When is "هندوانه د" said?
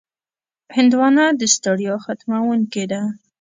0.75-1.41